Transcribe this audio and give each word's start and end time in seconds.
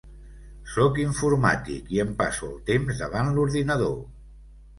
Soc 0.75 0.95
informàtic 1.03 1.91
i 1.97 2.01
em 2.05 2.15
passo 2.23 2.49
el 2.49 2.57
temps 2.71 3.03
davant 3.05 3.31
l'ordinador. 3.37 3.95